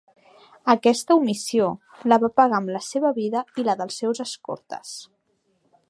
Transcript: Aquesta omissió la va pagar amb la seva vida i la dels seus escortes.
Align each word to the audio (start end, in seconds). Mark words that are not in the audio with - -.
Aquesta 0.73 1.17
omissió 1.21 1.67
la 2.13 2.19
va 2.25 2.31
pagar 2.41 2.59
amb 2.61 2.73
la 2.77 2.81
seva 2.89 3.13
vida 3.21 3.45
i 3.63 3.67
la 3.69 3.79
dels 3.83 4.01
seus 4.05 4.27
escortes. 4.27 4.97